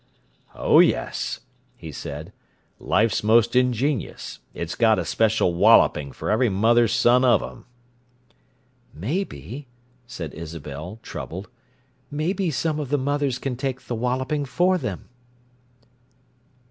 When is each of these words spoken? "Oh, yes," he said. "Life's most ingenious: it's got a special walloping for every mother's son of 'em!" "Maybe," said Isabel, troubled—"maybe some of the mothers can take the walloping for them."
"Oh, 0.55 0.79
yes," 0.79 1.41
he 1.75 1.91
said. 1.91 2.33
"Life's 2.79 3.23
most 3.23 3.55
ingenious: 3.55 4.39
it's 4.51 4.73
got 4.73 4.97
a 4.97 5.05
special 5.05 5.53
walloping 5.53 6.11
for 6.11 6.31
every 6.31 6.49
mother's 6.49 6.91
son 6.91 7.23
of 7.23 7.43
'em!" 7.43 7.65
"Maybe," 8.95 9.67
said 10.07 10.33
Isabel, 10.33 10.97
troubled—"maybe 11.03 12.49
some 12.49 12.79
of 12.79 12.89
the 12.89 12.97
mothers 12.97 13.37
can 13.37 13.55
take 13.55 13.81
the 13.85 13.93
walloping 13.93 14.45
for 14.45 14.79
them." 14.79 15.07